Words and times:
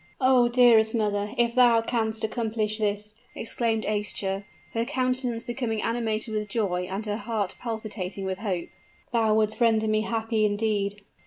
"Oh! 0.19 0.47
dearest 0.47 0.95
mother, 0.95 1.29
if 1.37 1.53
thou 1.53 1.79
canst 1.81 2.23
accomplish 2.23 2.79
this," 2.79 3.13
exclaimed 3.35 3.85
Aischa, 3.85 4.45
her 4.73 4.83
countenance 4.83 5.43
becoming 5.43 5.83
animated 5.83 6.33
with 6.33 6.47
joy 6.47 6.85
and 6.89 7.05
her 7.05 7.17
heart 7.17 7.53
palpitating 7.59 8.25
with 8.25 8.39
hope, 8.39 8.69
"thou 9.13 9.35
wouldst 9.35 9.61
render 9.61 9.87
me 9.87 10.01
happy 10.01 10.43
indeed." 10.43 11.03